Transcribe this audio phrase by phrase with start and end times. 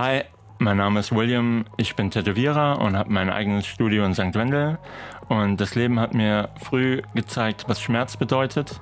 [0.00, 0.22] Hi,
[0.60, 4.32] mein Name ist William, ich bin Tätowierer und habe mein eigenes Studio in St.
[4.34, 4.78] Wendel.
[5.28, 8.80] Und das Leben hat mir früh gezeigt, was Schmerz bedeutet.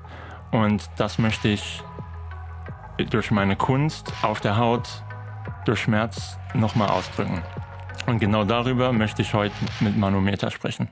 [0.53, 1.83] Und das möchte ich
[3.09, 4.87] durch meine Kunst auf der Haut,
[5.65, 7.41] durch Schmerz nochmal ausdrücken.
[8.05, 10.91] Und genau darüber möchte ich heute mit Manometer sprechen.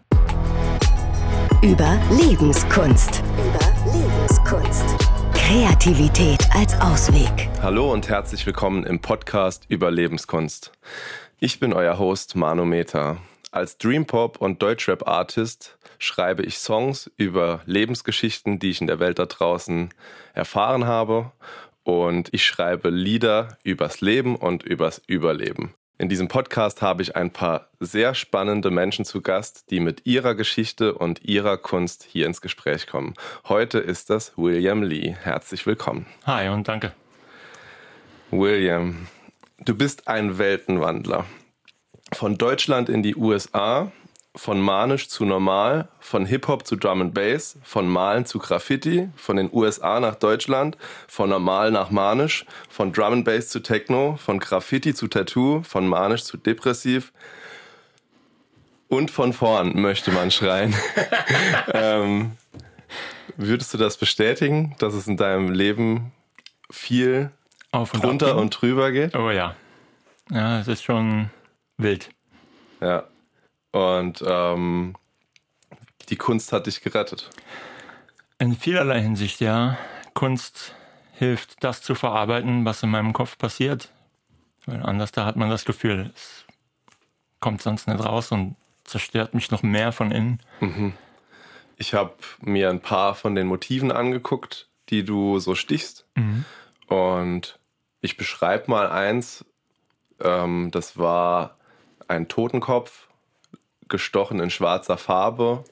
[1.60, 3.22] Über Lebenskunst.
[3.36, 5.13] Über Lebenskunst.
[5.46, 7.50] Kreativität als Ausweg.
[7.60, 10.72] Hallo und herzlich willkommen im Podcast über Lebenskunst.
[11.38, 13.18] Ich bin euer Host Manometer.
[13.50, 19.26] Als Dreampop und Deutschrap-Artist schreibe ich Songs über Lebensgeschichten, die ich in der Welt da
[19.26, 19.90] draußen
[20.32, 21.30] erfahren habe.
[21.82, 25.74] Und ich schreibe Lieder übers Leben und übers Überleben.
[25.96, 30.34] In diesem Podcast habe ich ein paar sehr spannende Menschen zu Gast, die mit ihrer
[30.34, 33.14] Geschichte und ihrer Kunst hier ins Gespräch kommen.
[33.48, 35.14] Heute ist das William Lee.
[35.22, 36.06] Herzlich willkommen.
[36.26, 36.92] Hi und danke.
[38.32, 39.06] William,
[39.64, 41.26] du bist ein Weltenwandler.
[42.12, 43.92] Von Deutschland in die USA,
[44.36, 49.36] von manisch zu normal, von Hip-Hop zu Drum and Bass, von Malen zu Graffiti, von
[49.36, 50.76] den USA nach Deutschland,
[51.06, 55.86] von normal nach manisch, von Drum and Bass zu Techno, von Graffiti zu Tattoo, von
[55.86, 57.12] manisch zu depressiv
[58.88, 60.74] und von vorn möchte man schreien.
[61.72, 62.32] ähm,
[63.36, 66.12] würdest du das bestätigen, dass es in deinem Leben
[66.70, 67.30] viel
[67.70, 68.38] Auf und drunter ab.
[68.38, 69.14] und drüber geht?
[69.14, 69.54] Oh ja.
[70.30, 71.30] Ja, es ist schon
[71.76, 72.08] wild.
[72.80, 73.04] Ja.
[73.74, 74.94] Und ähm,
[76.08, 77.28] die Kunst hat dich gerettet.
[78.38, 79.76] In vielerlei Hinsicht, ja.
[80.14, 80.76] Kunst
[81.14, 83.90] hilft, das zu verarbeiten, was in meinem Kopf passiert.
[84.64, 86.44] Weil anders da hat man das Gefühl, es
[87.40, 90.40] kommt sonst nicht raus und zerstört mich noch mehr von innen.
[91.76, 96.06] Ich habe mir ein paar von den Motiven angeguckt, die du so stichst.
[96.86, 97.58] Und
[98.02, 99.44] ich beschreibe mal eins.
[100.20, 101.56] Ähm, das war
[102.06, 103.08] ein Totenkopf,
[103.88, 105.64] gestochen in schwarzer Farbe.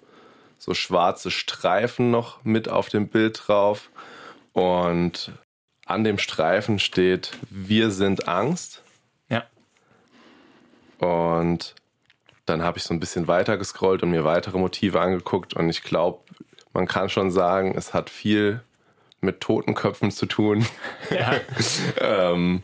[0.59, 3.91] So schwarze Streifen noch mit auf dem Bild drauf.
[4.53, 5.33] Und
[5.87, 8.83] an dem Streifen steht, wir sind Angst.
[9.29, 9.45] Ja.
[10.99, 11.75] Und
[12.47, 15.55] dann habe ich so ein bisschen weiter gescrollt und mir weitere Motive angeguckt.
[15.55, 16.21] Und ich glaube,
[16.73, 18.63] man kann schon sagen, es hat viel
[19.21, 20.67] mit Totenköpfen zu tun.
[21.11, 21.41] Ja.
[22.01, 22.63] ähm,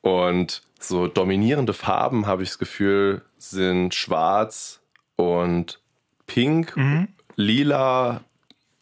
[0.00, 4.80] und so dominierende Farben, habe ich das Gefühl, sind schwarz
[5.16, 5.80] und
[6.26, 6.74] pink,
[7.36, 8.20] lila,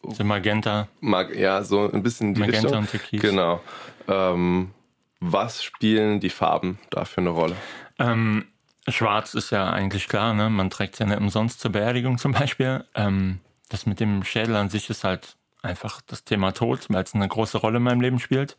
[0.07, 0.87] So Magenta.
[1.01, 2.79] mag, ja, so ein bisschen die Magenta Richtung.
[2.79, 3.21] und Türkis.
[3.21, 3.61] Genau.
[4.07, 4.71] Ähm,
[5.19, 7.55] was spielen die Farben da für eine Rolle?
[7.99, 8.45] Ähm,
[8.89, 10.49] Schwarz ist ja eigentlich klar, ne?
[10.49, 12.83] Man trägt es ja nicht umsonst zur Beerdigung zum Beispiel.
[12.95, 13.39] Ähm,
[13.69, 17.27] das mit dem Schädel an sich ist halt einfach das Thema Tod, weil es eine
[17.27, 18.57] große Rolle in meinem Leben spielt.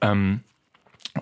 [0.00, 0.44] Ähm,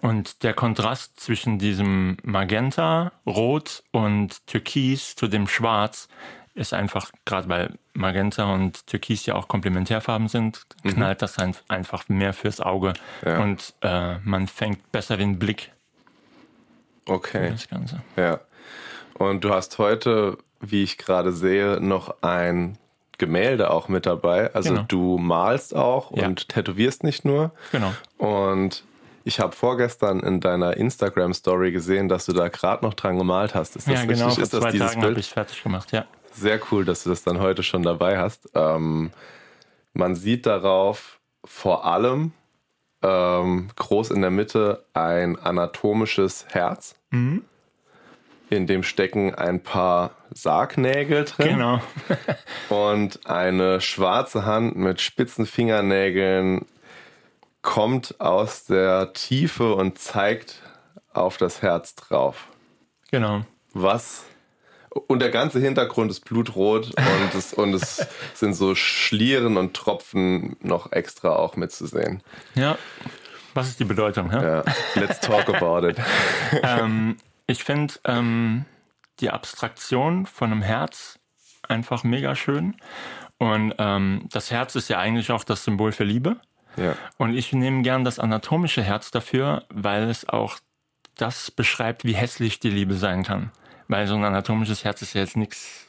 [0.01, 6.09] und der Kontrast zwischen diesem Magenta, Rot und Türkis zu dem Schwarz
[6.55, 12.09] ist einfach, gerade weil Magenta und Türkis ja auch Komplementärfarben sind, knallt das ein, einfach
[12.09, 12.93] mehr fürs Auge.
[13.25, 13.41] Ja.
[13.43, 15.73] Und äh, man fängt besser den Blick
[17.07, 17.51] Okay.
[17.51, 18.03] das Ganze.
[18.17, 18.41] Ja.
[19.15, 22.79] Und du hast heute, wie ich gerade sehe, noch ein
[23.19, 24.53] Gemälde auch mit dabei.
[24.55, 24.85] Also Genau.
[24.89, 26.27] du malst auch Ja.
[26.27, 27.53] und tätowierst nicht nur.
[27.73, 27.93] Genau.
[28.19, 28.85] Und
[29.25, 33.77] ich habe vorgestern in deiner Instagram-Story gesehen, dass du da gerade noch dran gemalt hast.
[33.77, 34.27] Ist das Ja, genau.
[34.27, 34.35] richtig?
[34.35, 36.05] Vor Ist das zwei Tagen habe ich fertig gemacht, ja.
[36.33, 38.49] Sehr cool, dass du das dann heute schon dabei hast.
[38.55, 39.11] Ähm,
[39.93, 42.33] man sieht darauf vor allem
[43.03, 46.95] ähm, groß in der Mitte ein anatomisches Herz.
[47.11, 47.45] Mhm.
[48.49, 51.81] In dem stecken ein paar Sargnägel drin Genau.
[52.69, 56.67] und eine schwarze Hand mit spitzen Fingernägeln
[57.63, 60.63] kommt aus der Tiefe und zeigt
[61.13, 62.49] auf das Herz drauf.
[63.11, 63.45] Genau.
[63.73, 64.25] Was?
[64.91, 70.57] Und der ganze Hintergrund ist blutrot und es, und es sind so Schlieren und Tropfen
[70.61, 72.23] noch extra auch mitzusehen.
[72.55, 72.77] Ja.
[73.55, 74.31] Was ist die Bedeutung?
[74.31, 74.43] hä?
[74.43, 74.65] Ja,
[74.95, 75.97] let's talk about it.
[76.63, 78.65] ähm, ich finde ähm,
[79.21, 81.19] die Abstraktion von einem Herz
[81.69, 82.77] einfach mega schön.
[83.39, 86.37] Und ähm, das Herz ist ja eigentlich auch das Symbol für Liebe.
[86.77, 90.59] Ja, Und ich nehme gern das anatomische Herz dafür, weil es auch
[91.17, 93.51] das beschreibt, wie hässlich die Liebe sein kann.
[93.89, 95.87] Weil so ein anatomisches Herz ist ja jetzt nichts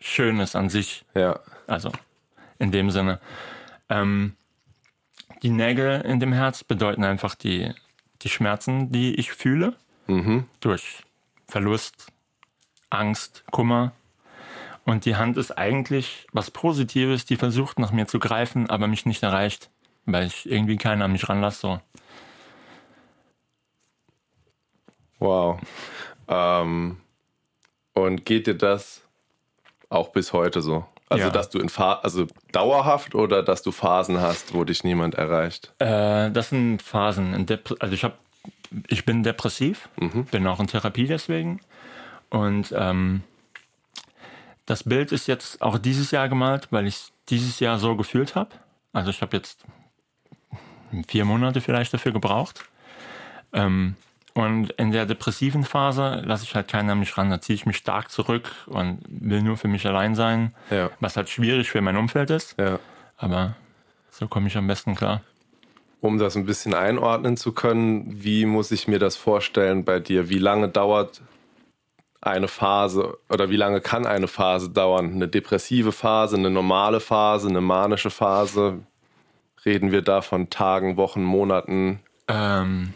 [0.00, 1.04] Schönes an sich.
[1.14, 1.92] ja, Also
[2.58, 3.20] in dem Sinne.
[3.88, 4.34] Ähm,
[5.42, 7.72] die Nägel in dem Herz bedeuten einfach die,
[8.22, 9.74] die Schmerzen, die ich fühle.
[10.60, 11.02] Durch
[11.48, 12.06] Verlust,
[12.90, 13.92] Angst, Kummer.
[14.84, 19.06] Und die Hand ist eigentlich was Positives, die versucht nach mir zu greifen, aber mich
[19.06, 19.70] nicht erreicht,
[20.06, 21.60] weil ich irgendwie keinen an mich ranlasse.
[21.60, 21.80] So.
[25.18, 25.60] Wow.
[26.28, 26.98] Ähm,
[27.94, 29.02] und geht dir das
[29.88, 30.84] auch bis heute so?
[31.08, 31.30] Also, Ja.
[31.30, 35.72] dass du in Pha also dauerhaft oder dass du Phasen hast, wo dich niemand erreicht?
[35.78, 37.46] Äh, das sind Phasen.
[37.78, 38.14] Also ich habe,
[38.88, 40.24] ich bin depressiv, Mhm.
[40.26, 41.60] bin auch in Therapie deswegen.
[42.30, 43.22] Und ähm,
[44.66, 48.34] das Bild ist jetzt auch dieses Jahr gemalt, weil ich es dieses Jahr so gefühlt
[48.34, 48.50] habe.
[48.92, 49.64] Also ich habe jetzt
[51.02, 52.64] vier Monate vielleicht dafür gebraucht.
[53.52, 53.96] Ähm,
[54.34, 57.30] und in der depressiven Phase lasse ich halt keinen an mich ran.
[57.30, 60.52] Da ziehe ich mich stark zurück und will nur für mich allein sein.
[60.70, 60.90] Ja.
[60.98, 62.56] Was halt schwierig für mein Umfeld ist.
[62.58, 62.80] Ja.
[63.16, 63.54] Aber
[64.10, 65.22] so komme ich am besten klar.
[66.00, 70.28] Um das ein bisschen einordnen zu können, wie muss ich mir das vorstellen bei dir?
[70.28, 71.22] Wie lange dauert
[72.20, 75.12] eine Phase oder wie lange kann eine Phase dauern?
[75.12, 78.80] Eine depressive Phase, eine normale Phase, eine manische Phase?
[79.64, 82.00] Reden wir da von Tagen, Wochen, Monaten?
[82.28, 82.92] Ähm,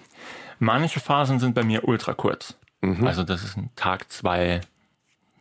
[0.58, 2.56] manische Phasen sind bei mir ultra kurz.
[3.06, 4.60] Also das ist ein Tag, zwei,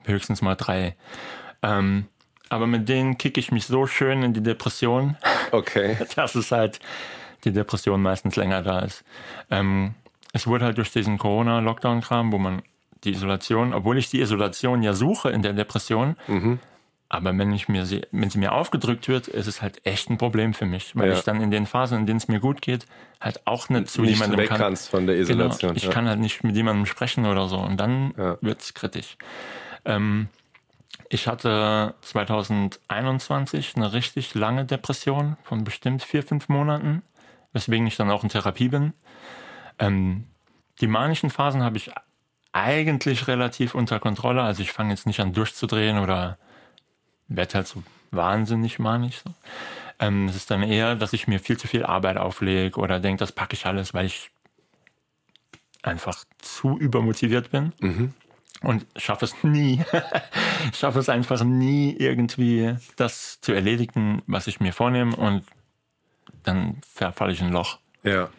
[0.06, 0.95] höchstens mal drei.
[1.62, 2.06] Ähm,
[2.50, 5.18] aber mit denen kicke ich mich so schön in die Depression,
[5.51, 5.97] Okay.
[6.15, 6.79] dass es halt
[7.44, 9.03] die Depression meistens länger da ist.
[9.51, 9.94] Ähm,
[10.33, 12.62] es wurde halt durch diesen Corona-Lockdown-Kram, wo man
[13.03, 16.15] die Isolation, obwohl ich die Isolation ja suche in der Depression,
[17.09, 20.18] aber wenn ich mir sie, wenn sie mir aufgedrückt wird, ist es halt echt ein
[20.18, 21.13] Problem für mich, weil Ja.
[21.18, 22.86] ich dann in den Phasen, in denen es mir gut geht,
[23.21, 24.57] halt auch nicht zu Nicht jemandem weg kann.
[24.59, 25.75] kannst von der Genau, Isolation.
[25.75, 25.89] ich ja.
[25.89, 28.38] kann halt nicht mit jemandem sprechen oder so und dann Ja.
[28.42, 29.18] wird's kritisch.
[29.86, 30.27] Ähm,
[31.09, 37.01] ich hatte 2021 eine richtig lange Depression von bestimmt vier, fünf Monaten,
[37.53, 38.94] weswegen ich dann auch in Therapie bin.
[39.80, 40.25] Ähm,
[40.81, 41.92] die manischen Phasen habe ich
[42.51, 44.42] eigentlich relativ unter Kontrolle.
[44.42, 46.38] Also ich fange jetzt nicht an durchzudrehen oder
[47.27, 49.21] werde halt so wahnsinnig manisch.
[49.24, 49.33] So.
[50.00, 53.19] Ähm, es ist dann eher, dass ich mir viel zu viel Arbeit auflege oder denke,
[53.19, 54.31] das packe ich alles, weil ich
[55.83, 57.74] einfach zu übermotiviert bin
[58.62, 59.83] und schaffe es nie,
[60.74, 65.44] schaffe es einfach nie irgendwie das zu erledigen, was ich mir vornehme und
[66.44, 67.79] dann verfalle ich in ein Loch.
[68.03, 68.29] Ja.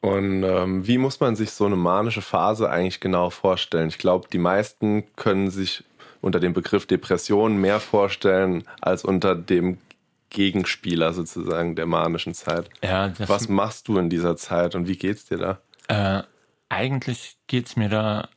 [0.00, 3.88] Und ähm, wie muss man sich so eine manische Phase eigentlich genau vorstellen?
[3.88, 5.84] Ich glaube, die meisten können sich
[6.20, 9.78] unter dem Begriff Depression mehr vorstellen als unter dem
[10.30, 12.70] Gegenspieler sozusagen der manischen Zeit.
[12.82, 15.58] Ja, Was machst du in dieser Zeit und wie geht's dir da?
[15.88, 16.22] Äh,
[16.68, 18.28] eigentlich geht's mir da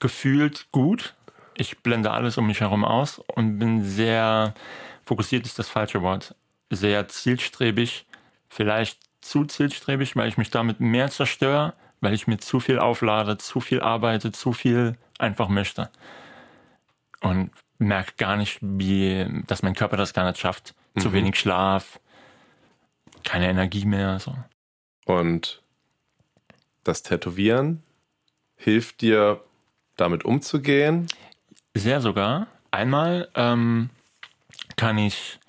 [0.00, 1.14] gefühlt gut.
[1.56, 4.54] Ich blende alles um mich herum aus und bin sehr
[5.04, 6.34] fokussiert, ist das falsche Wort.
[6.70, 8.06] Sehr zielstrebig,
[8.48, 13.38] vielleicht zu zielstrebig, weil ich mich damit mehr zerstöre, weil ich mir zu viel auflade,
[13.38, 15.90] zu viel arbeite, zu viel einfach möchte.
[17.24, 20.74] Und merke gar nicht, wie, dass mein Körper das gar nicht schafft.
[20.96, 21.98] Zu wenig Schlaf,
[23.24, 24.20] keine Energie mehr.
[24.20, 24.32] So.
[25.06, 25.60] Und
[26.84, 27.82] das Tätowieren
[28.56, 29.42] hilft dir,
[29.96, 31.08] damit umzugehen?
[31.74, 32.46] Sehr sogar.
[32.70, 33.90] Einmal ähm,
[34.76, 35.40] kann ich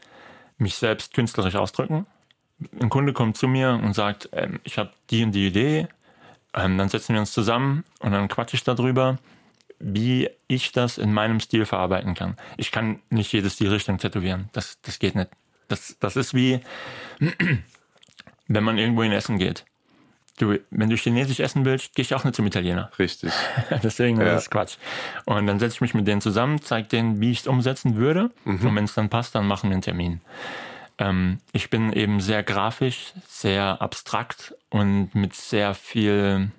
[0.57, 2.05] mich selbst künstlerisch ausdrücken.
[2.79, 5.87] Ein Kunde kommt zu mir und sagt, ähm, ich habe die und die Idee.
[6.53, 9.17] Ähm, dann setzen wir uns zusammen und dann quatsche ich darüber,
[9.79, 12.37] wie ich das in meinem Stil verarbeiten kann.
[12.57, 14.49] Ich kann nicht jede Stilrichtung tätowieren.
[14.53, 15.29] Das, das geht nicht.
[15.67, 16.59] Das, das ist wie,
[18.47, 19.65] wenn man irgendwo in Essen geht.
[20.37, 22.91] Du, wenn du Chinesisch essen willst, gehe ich auch nicht zum Italiener.
[22.99, 23.31] Richtig.
[23.83, 24.25] Deswegen Ja.
[24.25, 24.75] das ist Quatsch.
[25.25, 28.31] Und dann setze ich mich mit denen zusammen, zeige denen, wie ich es umsetzen würde.
[28.43, 28.67] Mhm.
[28.67, 30.19] Und wenn es dann passt, dann machen wir einen Termin.
[30.97, 36.51] Ähm, ich bin eben sehr grafisch, sehr abstrakt und mit sehr viel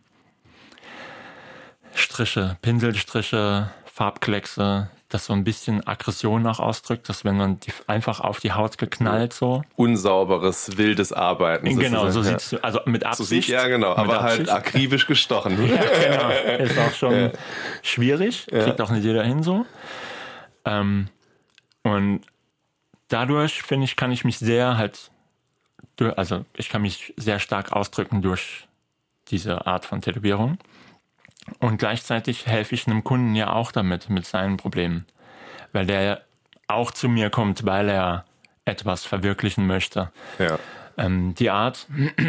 [1.97, 8.21] Striche, Pinselstriche, Farbkleckse, das so ein bisschen Aggression auch ausdrückt, dass wenn man die einfach
[8.21, 9.63] auf die Haut geknallt so.
[9.77, 11.79] Unsauberes, wildes Arbeiten.
[11.79, 13.15] Genau, so sieht's, also mit ja.
[13.15, 13.47] So Absicht.
[13.47, 14.51] sieht, ja, genau, aber halt Absicht.
[14.51, 15.57] akribisch gestochen.
[15.67, 16.65] Ja, genau.
[16.65, 17.31] Ist auch schon
[17.83, 18.47] schwierig.
[18.49, 19.65] Kriegt auch nicht jeder hin so.
[20.65, 21.09] Ähm,
[21.83, 22.23] und
[23.09, 25.11] dadurch, finde ich, kann ich mich sehr halt,
[26.17, 28.67] also ich kann mich sehr stark ausdrücken durch
[29.29, 30.59] diese Art von Tätowierung.
[31.61, 35.07] Und gleichzeitig helfe ich einem Kunden ja auch damit, mit seinen Problemen.
[35.73, 36.23] Weil der
[36.69, 38.25] auch zu mir kommt, weil er
[38.65, 40.59] etwas verwirklichen möchte Ja.
[40.99, 41.87] ähm, die Art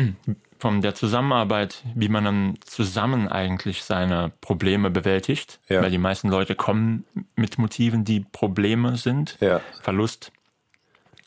[0.59, 5.81] von der Zusammenarbeit, wie man dann zusammen eigentlich seine Probleme bewältigt, Ja.
[5.81, 7.05] weil die meisten Leute kommen
[7.35, 9.61] mit Motiven, die Probleme sind, Ja.
[9.81, 10.31] Verlust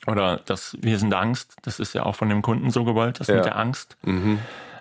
[0.06, 3.28] oder das Wir sind Angst, das ist ja auch von dem Kunden so gewollt, das
[3.28, 3.96] mit der Angst.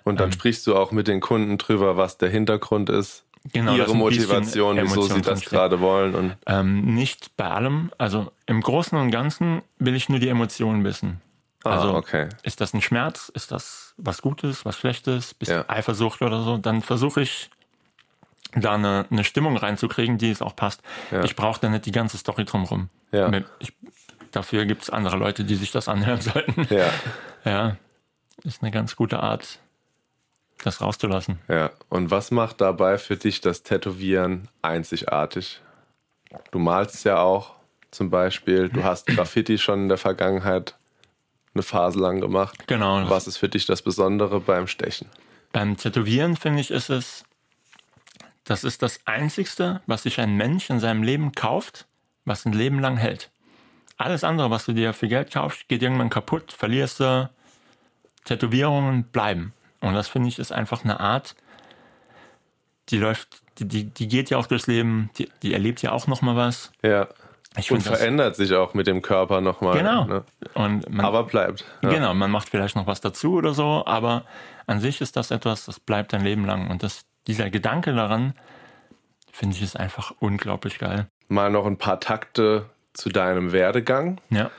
[0.04, 3.94] Und dann sprichst du auch mit den Kunden drüber, was der Hintergrund ist, Genau, ihre
[3.94, 6.14] Motivation, wieso sie das gerade wollen.
[6.14, 10.84] Und Ähm, nicht bei allem, also im Großen und Ganzen will ich nur die Emotionen
[10.84, 11.22] wissen.
[11.64, 12.28] ah, Also okay.
[12.42, 13.30] ist das ein Schmerz?
[13.34, 15.32] Ist das was Gutes, was Schlechtes?
[15.32, 15.64] Bist Ja.
[15.68, 16.58] Eifersucht oder so?
[16.58, 17.48] Dann versuche ich
[18.54, 20.82] da eine, eine Stimmung reinzukriegen, die es auch passt.
[21.10, 21.24] Ja.
[21.24, 22.88] Ich brauche da nicht die ganze Story drumherum.
[23.10, 23.30] Ja.
[23.58, 23.72] Ich,
[24.32, 26.66] dafür gibt es andere Leute, die sich das anhören sollten.
[26.68, 26.90] Ja,
[27.46, 27.76] Ja,
[28.44, 29.60] ist eine ganz gute Art,
[30.62, 31.38] das rauszulassen.
[31.48, 31.70] ja.
[31.88, 35.60] Und was macht dabei für dich das Tätowieren einzigartig?
[36.50, 37.54] Du malst ja auch
[37.90, 40.76] zum Beispiel, du hast Graffiti schon in der Vergangenheit
[41.54, 42.66] eine Phase lang gemacht.
[42.66, 43.08] Genau.
[43.10, 45.08] Was ist für dich das Besondere beim Stechen?
[45.52, 47.24] Beim Tätowieren, finde ich, ist es,
[48.44, 51.86] das ist das Einzigste, was sich ein Mensch in seinem Leben kauft,
[52.24, 53.30] was ein Leben lang hält.
[53.96, 57.28] Alles andere, was du dir für Geld kaufst, geht irgendwann kaputt, verlierst du.
[58.24, 59.52] Tätowierungen bleiben.
[59.80, 61.34] Und das finde ich ist einfach eine Art,
[62.88, 66.06] die läuft, die, die, die geht ja auch durchs Leben, die, die erlebt ja auch
[66.06, 66.72] nochmal was.
[66.82, 67.08] Ja.
[67.56, 69.76] Ich Und find das- verändert sich auch mit dem Körper nochmal.
[69.76, 70.04] Genau.
[70.04, 70.24] Ne?
[70.54, 71.64] Und man, Aber bleibt.
[71.82, 71.88] Ja.
[71.90, 74.24] Genau, man macht vielleicht noch was dazu oder so, aber
[74.66, 76.70] an sich ist das etwas, das bleibt dein Leben lang.
[76.70, 78.34] Und das, dieser Gedanke daran,
[79.32, 81.08] finde ich, ist einfach unglaublich geil.
[81.28, 84.20] Mal noch ein paar Takte zu deinem Werdegang.
[84.30, 84.50] Ja,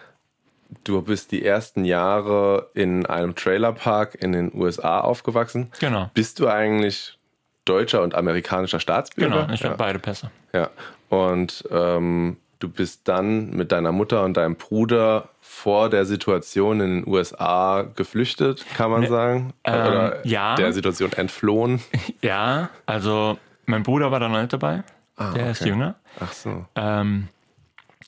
[0.84, 5.72] Du bist die ersten Jahre in einem Trailerpark in den USA aufgewachsen.
[5.80, 6.10] genau.
[6.14, 7.18] Bist du eigentlich
[7.66, 9.42] deutscher und amerikanischer Staatsbürger?
[9.44, 9.70] Genau, ich ja.
[9.70, 10.32] habe beide Pässe.
[10.54, 10.70] ja.
[11.10, 17.02] Und ähm, du bist dann mit deiner Mutter und deinem Bruder vor der Situation in
[17.02, 19.54] den USA geflüchtet, kann man sagen?
[19.66, 20.56] ähm, Oder ja.
[20.56, 21.82] der Situation entflohen?
[22.22, 24.84] Ja, also mein Bruder war da noch nicht dabei.
[25.18, 25.70] Ah, Der ist okay.
[25.72, 25.96] jünger.
[26.20, 26.66] Ach so.
[26.76, 27.28] Ähm,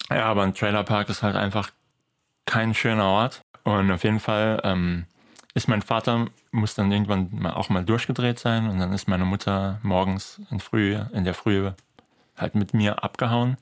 [0.09, 1.69] ja, aber ein Trailerpark ist halt einfach
[2.45, 3.41] kein schöner Ort.
[3.63, 5.05] Und auf jeden Fall ähm,
[5.53, 8.69] ist mein Vater, muss dann irgendwann mal auch mal durchgedreht sein.
[8.69, 11.75] Und dann ist meine Mutter morgens in, Früh, in der Frühe
[12.35, 13.57] halt mit mir abgehauen.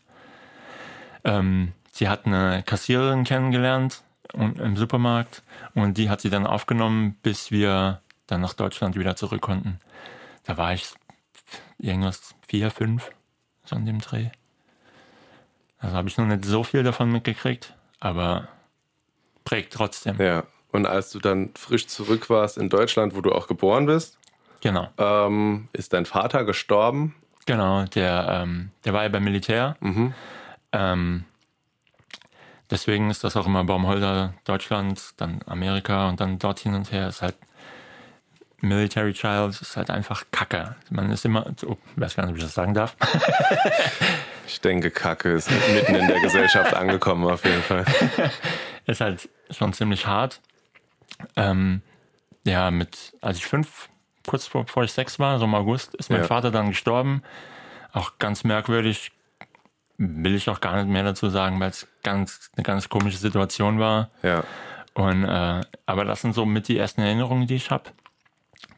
[1.24, 4.02] Ähm, sie hat eine Kassiererin kennengelernt
[4.34, 5.44] und, im Supermarkt.
[5.76, 9.80] Und die hat sie dann aufgenommen, bis wir dann nach Deutschland wieder zurück konnten.
[10.46, 10.94] Da war ich
[11.78, 13.12] irgendwas vier, fünf,
[13.66, 14.30] so an dem Dreh.
[15.80, 18.48] Also habe ich noch nicht so viel davon mitgekriegt, aber
[19.44, 20.18] prägt trotzdem.
[20.22, 20.44] Ja.
[20.72, 24.18] Und als du dann frisch zurück warst in Deutschland, wo du auch geboren bist,
[24.62, 27.16] Genau, ähm, ist dein Vater gestorben.
[27.48, 27.84] genau.
[27.86, 29.76] Der, ähm, der war ja beim Militär.
[29.80, 30.14] Mhm.
[30.72, 31.24] Ähm,
[32.70, 37.08] deswegen ist das auch immer Baumholder Deutschland, dann Amerika und dann dort hin und her.
[37.08, 37.36] Ist halt
[38.60, 40.76] Military Child, ist halt einfach Kacke.
[40.92, 42.96] Man ist immer, oh, weiß gar nicht, ob ich das sagen darf.
[44.48, 47.86] Ich denke, Kacke ist mitten in der Gesellschaft angekommen, auf jeden Fall.
[48.86, 50.42] ist halt schon ziemlich hart.
[51.36, 51.82] Ähm,
[52.44, 53.90] ja, mit, als ich fünf,
[54.28, 56.28] kurz vor, bevor ich sechs war, so im August, ist mein Ja.
[56.28, 57.22] Vater dann gestorben.
[57.94, 59.12] Auch ganz merkwürdig,
[59.98, 63.80] will ich auch gar nicht mehr dazu sagen, weil es ganz, eine ganz komische Situation
[63.80, 64.10] war.
[64.24, 64.44] Ja.
[64.94, 67.92] Und, äh, aber das sind so mit die ersten Erinnerungen, die ich habe.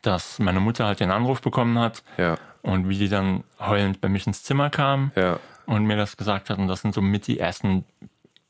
[0.01, 2.37] Dass meine Mutter halt den Anruf bekommen hat Ja.
[2.61, 5.39] und wie die dann heulend bei mich ins Zimmer kam Ja.
[5.65, 6.57] und mir das gesagt hat.
[6.57, 7.85] Und das sind so mit die ersten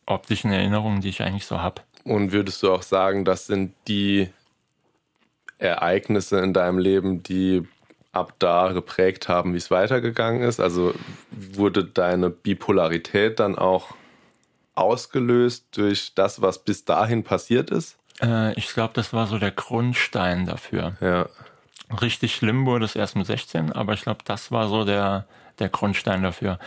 [0.05, 1.81] optischen Erinnerungen, die ich eigentlich so habe.
[2.03, 4.29] Und würdest du auch sagen, das sind die
[5.57, 7.65] Ereignisse in deinem Leben, die
[8.11, 10.59] ab da geprägt haben, wie es weitergegangen ist?
[10.59, 10.93] Also
[11.31, 13.95] wurde deine Bipolarität dann auch
[14.75, 17.97] ausgelöst durch das, was bis dahin passiert ist?
[18.21, 20.95] Äh, ich glaube, das war so der Grundstein dafür.
[20.99, 21.27] Ja.
[22.01, 25.25] Richtig schlimm wurde es erst mit 16, aber ich glaube, das war so der,
[25.59, 26.59] der Grundstein dafür.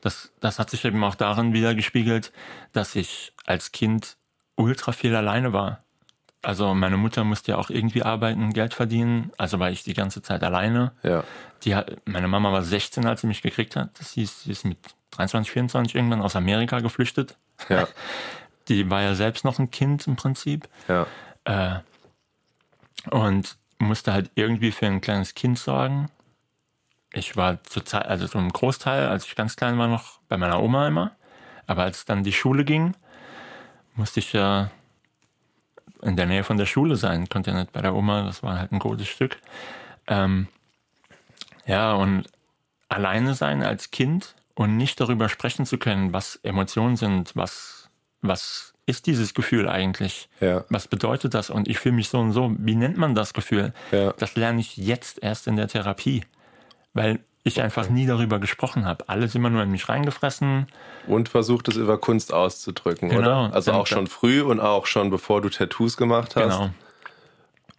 [0.00, 2.32] Das, das hat sich eben auch darin wieder gespiegelt,
[2.72, 4.16] dass ich als Kind
[4.56, 5.82] ultra viel alleine war.
[6.42, 10.22] Also meine Mutter musste ja auch irgendwie arbeiten, Geld verdienen, also war ich die ganze
[10.22, 10.92] Zeit alleine.
[11.02, 11.24] Ja.
[11.64, 13.98] Die meine Mama war 16, als sie mich gekriegt hat.
[13.98, 14.78] Das hieß, sie ist mit
[15.12, 17.36] 23, 24 irgendwann aus Amerika geflüchtet.
[17.68, 17.88] Ja.
[18.68, 20.68] Die war ja selbst noch ein Kind im Prinzip.
[20.88, 21.06] Ja.
[21.44, 21.80] Äh,
[23.10, 26.10] und musste halt irgendwie für ein kleines Kind sorgen.
[27.16, 30.62] Ich war zur Zeit, also zum Großteil, als ich ganz klein war, noch bei meiner
[30.62, 31.12] Oma immer.
[31.66, 32.94] Aber als dann die Schule ging,
[33.94, 34.70] musste ich ja
[36.02, 37.28] in der Nähe von der Schule sein.
[37.28, 39.38] Konnte ja nicht bei der Oma, das war halt ein großes Stück.
[40.06, 40.48] Ähm,
[41.66, 42.26] ja, und
[42.88, 47.88] alleine sein als Kind und nicht darüber sprechen zu können, was Emotionen sind, was,
[48.20, 50.28] was ist dieses Gefühl eigentlich?
[50.40, 50.64] Ja.
[50.68, 51.50] Was bedeutet das?
[51.50, 52.54] Und ich fühle mich so und so.
[52.58, 53.72] Wie nennt man das Gefühl?
[53.90, 54.12] Ja.
[54.12, 56.24] Das lerne ich jetzt erst in der Therapie,
[56.96, 59.08] weil ich einfach nie darüber gesprochen habe.
[59.08, 60.66] Alles immer nur in mich reingefressen.
[61.06, 63.20] Und versucht es über Kunst auszudrücken, Genau.
[63.46, 63.54] oder?
[63.54, 66.42] Also auch schon früh und auch schon bevor du Tattoos gemacht hast.
[66.58, 66.70] Genau.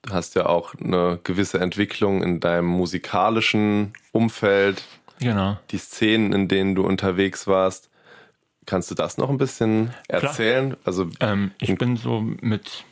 [0.03, 4.83] Du hast ja auch eine gewisse Entwicklung in deinem musikalischen Umfeld,
[5.19, 5.57] Genau.
[5.71, 7.89] die Szenen, in denen du unterwegs warst.
[8.65, 10.77] Kannst du das noch ein bisschen erzählen?
[10.85, 12.85] Also Ähm, ich bin so mit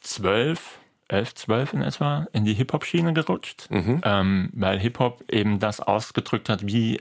[0.00, 0.78] zwölf
[1.12, 6.66] 11, 12 in etwa in die Hip-Hop-Schiene gerutscht, ähm, weil Hip-Hop eben das ausgedrückt hat,
[6.66, 7.00] wie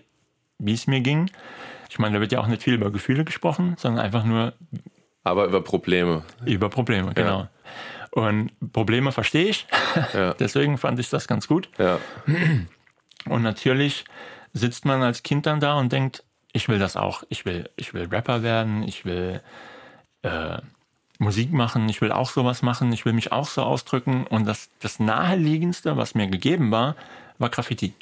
[0.63, 1.29] wie es mir ging.
[1.89, 4.53] Ich meine, da wird ja auch nicht viel über Gefühle gesprochen, sondern einfach nur
[5.23, 6.23] Aber über Probleme.
[6.45, 7.47] über Probleme, genau.
[8.11, 9.65] Und Probleme verstehe ich,
[10.13, 10.33] Ja.
[10.35, 11.69] deswegen fand ich das ganz gut.
[11.79, 11.97] Ja.
[13.25, 14.05] Und natürlich
[14.53, 17.23] sitzt man als Kind dann da und denkt, ich will das auch.
[17.29, 19.41] Ich will, ich will Rapper werden, ich will
[20.23, 20.57] äh,
[21.21, 24.25] Musik machen, ich will auch sowas machen, ich will mich auch so ausdrücken.
[24.25, 26.95] Und das, das naheliegendste, was mir gegeben war,
[27.37, 27.93] war Graffiti.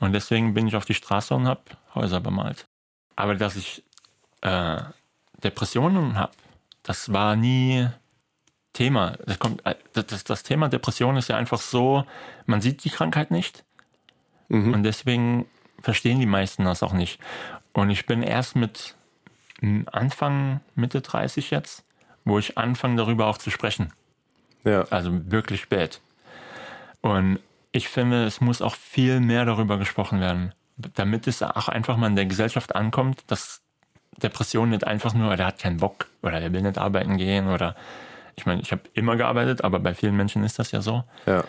[0.00, 1.60] Und deswegen bin ich auf die Straße und habe
[1.94, 2.66] Häuser bemalt.
[3.14, 3.84] Aber dass ich
[4.40, 4.78] äh,
[5.44, 6.32] Depressionen habe,
[6.82, 7.86] das war nie
[8.72, 9.16] Thema.
[9.24, 12.04] Das, kommt, äh, das, das- Thema Depression ist ja einfach so,
[12.46, 13.62] man sieht die Krankheit nicht.
[14.74, 15.46] Und deswegen
[15.80, 17.20] verstehen die meisten das auch nicht.
[17.72, 18.96] Und ich bin erst mit
[19.92, 21.84] Anfang, Mitte 30 jetzt,
[22.24, 23.92] wo ich anfange darüber auch zu sprechen.
[24.64, 24.86] Ja.
[24.90, 26.00] Also wirklich spät.
[27.00, 27.40] Und
[27.72, 32.06] ich finde, es muss auch viel mehr darüber gesprochen werden, damit es auch einfach mal
[32.06, 33.62] in der Gesellschaft ankommt, dass
[34.22, 37.74] Depression nicht einfach nur, der hat keinen Bock oder der will nicht arbeiten gehen oder
[38.36, 41.04] ich meine, ich habe immer gearbeitet, aber bei vielen Menschen ist das ja so.
[41.26, 41.44] Ja.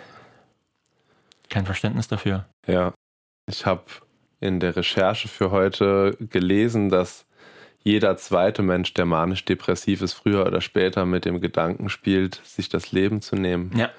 [1.49, 2.45] Kein Verständnis dafür.
[2.67, 2.93] Ja.
[3.47, 3.83] Ich habe
[4.39, 7.25] in der Recherche für heute gelesen, dass
[7.83, 12.91] jeder zweite Mensch, der manisch-depressiv ist, früher oder später mit dem Gedanken spielt, sich das
[12.91, 13.71] Leben zu nehmen.
[13.75, 13.89] Ja.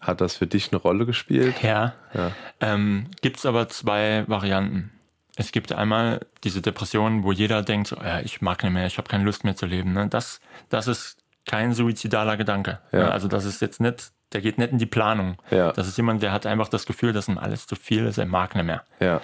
[0.00, 1.62] Hat das für dich eine Rolle gespielt?
[1.62, 1.94] Ja.
[2.14, 2.32] Ja.
[2.60, 4.92] Ähm, Gibt es aber zwei Varianten.
[5.36, 8.98] Es gibt einmal diese Depression, wo jeder denkt, so, ja, ich mag nicht mehr, ich
[8.98, 9.92] habe keine Lust mehr zu leben.
[9.92, 10.08] Ne?
[10.08, 12.80] Das, das ist kein suizidaler Gedanke.
[12.92, 12.98] Ja.
[13.00, 13.10] Ne?
[13.12, 15.36] Also das ist jetzt nicht, der geht nicht in die Planung.
[15.50, 15.72] Ja.
[15.72, 18.26] Das ist jemand, der hat einfach das Gefühl, dass ihm alles zu viel ist, er
[18.26, 18.84] mag nicht mehr.
[19.00, 19.20] Ja.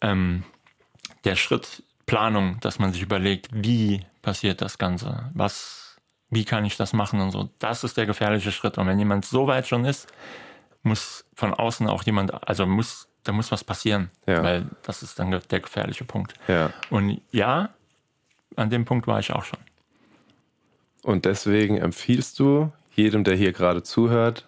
[0.00, 0.44] Ähm,
[1.24, 5.96] der Schritt Planung, dass man sich überlegt, wie passiert das Ganze, was,
[6.30, 8.78] wie kann ich das machen und so, das ist der gefährliche Schritt.
[8.78, 10.08] Und wenn jemand so weit schon ist,
[10.82, 14.42] muss von außen auch jemand, also muss, da muss was passieren, Ja.
[14.42, 16.34] weil das ist dann der gefährliche Punkt.
[16.48, 16.72] Ja.
[16.90, 17.70] Und ja,
[18.56, 19.60] an dem Punkt war ich auch schon.
[21.02, 24.44] Und deswegen empfiehlst du jedem, der hier gerade zuhört,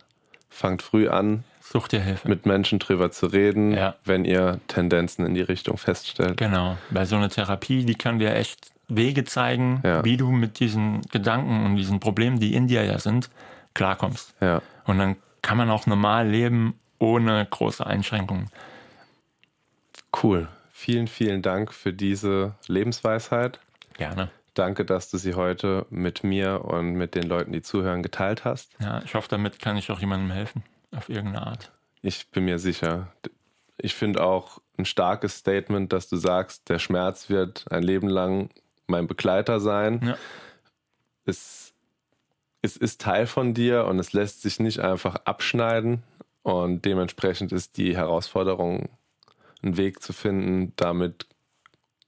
[0.48, 2.28] fangt früh an, Such dir Hilfe.
[2.28, 3.94] mit Menschen drüber zu reden, Ja.
[4.04, 6.36] wenn ihr Tendenzen in die Richtung feststellt.
[6.36, 10.04] Genau, weil so eine Therapie, die kann dir echt Wege zeigen, Ja.
[10.04, 13.30] wie du mit diesen Gedanken und diesen Problemen, die in dir ja sind,
[13.74, 14.34] klarkommst.
[14.40, 14.62] Ja.
[14.84, 18.48] Und dann kann man auch normal leben, ohne große Einschränkungen.
[20.22, 20.48] Cool.
[20.72, 23.60] Vielen, vielen Dank für diese Lebensweisheit.
[23.94, 24.30] Gerne.
[24.54, 28.72] Danke, dass du sie heute mit mir und mit den Leuten, die zuhören, geteilt hast.
[28.80, 31.72] Ja, ich hoffe, damit kann ich auch jemandem helfen, auf irgendeine Art.
[32.02, 33.12] Ich bin mir sicher.
[33.76, 38.50] Ich finde auch ein starkes Statement, dass du sagst, der Schmerz wird ein Leben lang
[38.86, 40.00] mein Begleiter sein.
[40.04, 40.18] Ja.
[41.24, 41.72] Es,
[42.62, 46.02] es ist Teil von dir und es lässt sich nicht einfach abschneiden.
[46.42, 48.88] Und dementsprechend ist die Herausforderung,
[49.62, 51.26] einen Weg zu finden, damit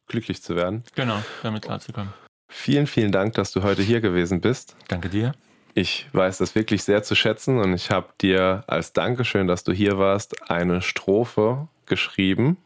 [0.06, 0.84] glücklich zu werden.
[0.94, 2.12] Genau, damit klarzukommen.
[2.48, 4.76] Vielen, vielen Dank, dass du heute hier gewesen bist.
[4.88, 5.34] Danke dir.
[5.74, 9.72] Ich weiß das wirklich sehr zu schätzen und ich habe dir als Dankeschön, dass du
[9.72, 12.58] hier warst, eine Strophe geschrieben,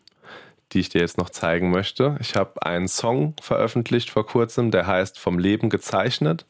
[0.72, 2.16] die ich dir jetzt noch zeigen möchte.
[2.20, 6.46] Ich habe einen Song veröffentlicht vor kurzem, der heißt Vom Leben gezeichnet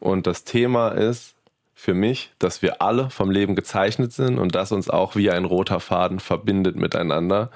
[0.00, 1.36] und das Thema ist
[1.72, 5.44] für mich, dass wir alle vom Leben gezeichnet sind und das uns auch wie ein
[5.44, 7.52] roter Faden verbindet miteinander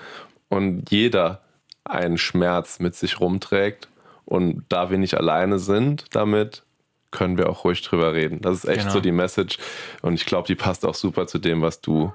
[0.48, 1.42] und jeder
[1.82, 3.88] einen Schmerz mit sich rumträgt
[4.24, 6.62] und da wir nicht alleine sind damit,
[7.10, 8.40] können wir auch ruhig drüber reden.
[8.40, 8.92] Das ist echt Genau.
[8.92, 9.58] so die Message.
[10.02, 12.12] Und ich glaube, die passt auch super zu dem, was du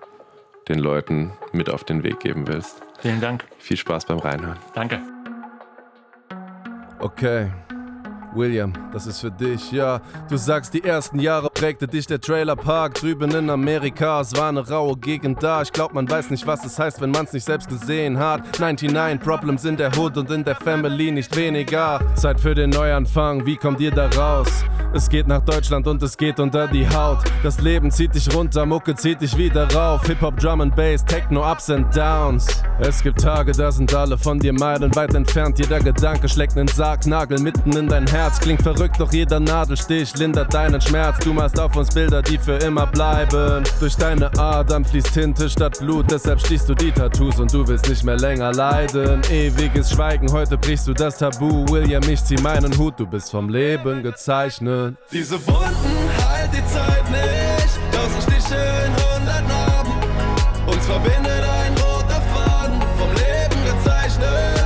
[0.67, 2.81] den Leuten mit auf den Weg geben willst.
[2.99, 3.45] Vielen Dank.
[3.57, 4.59] Viel Spaß beim Reinhören.
[4.75, 4.99] Danke.
[6.99, 7.49] Okay.
[8.33, 9.99] William, das ist für dich, ja.
[10.29, 14.21] Du sagst, die ersten Jahre prägte dich der Trailerpark drüben in Amerika.
[14.21, 15.61] Es war eine raue Gegend da.
[15.63, 18.57] Ich glaub, man weiß nicht, was es heißt, wenn man's nicht selbst gesehen hat.
[18.57, 21.99] 99 Problems in der Hood und in der Family nicht weniger.
[22.15, 24.63] Zeit für den Neuanfang, wie kommt ihr da raus?
[24.93, 27.19] Es geht nach Deutschland und es geht unter die Haut.
[27.43, 30.05] Das Leben zieht dich runter, Mucke zieht dich wieder rauf.
[30.05, 32.61] Hip-Hop, Drum and Bass, Techno, Ups and Downs.
[32.79, 35.59] Es gibt Tage, da sind alle von dir meilenweit entfernt.
[35.59, 38.37] Jeder Gedanke schlägt nen Sargnagel mitten in dein Herz.
[38.41, 41.23] Klingt verrückt, doch jeder Nadelstich lindert deinen Schmerz.
[41.23, 43.63] Du machst auf uns Bilder, die für immer bleiben.
[43.79, 47.87] Durch deine Adern fließt Tinte statt Blut, deshalb stichst du die Tattoos und du willst
[47.87, 49.21] nicht mehr länger leiden.
[49.31, 51.65] Ewiges Schweigen, heute brichst du das Tabu.
[51.69, 54.80] William, ich zieh meinen Hut, du bist vom Leben gezeichnet.
[54.81, 54.97] Ende.
[55.11, 57.79] Diese Wunden heilt die Zeit nicht.
[57.91, 59.93] Tausend Stiche in hundert Narben.
[60.67, 64.65] Uns verbindet ein roter Faden, vom Leben gezeichnet.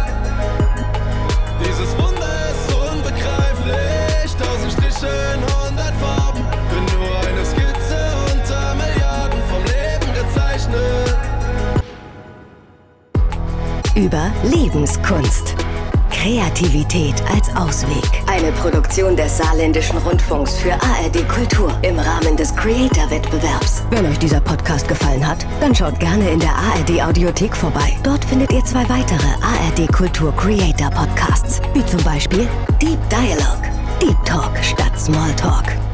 [1.60, 4.36] Dieses Wunder ist unbegreiflich.
[4.36, 6.44] Tausend Stiche in hundert Farben.
[6.70, 8.00] Bin nur eine Skizze
[8.34, 11.18] unter Milliarden, vom Leben gezeichnet.
[13.96, 15.56] Über Lebenskunst
[16.26, 18.04] Kreativität als Ausweg.
[18.26, 23.84] Eine Produktion des Saarländischen Rundfunks für ARD Kultur im Rahmen des Creator-Wettbewerbs.
[23.92, 27.96] Wenn euch dieser Podcast gefallen hat, dann schaut gerne in der ARD Audiothek vorbei.
[28.02, 32.48] Dort findet ihr zwei weitere ARD Kultur Creator Podcasts, wie zum Beispiel
[32.82, 33.70] Deep Dialogue,
[34.02, 35.85] Deep Talk statt Small Talk.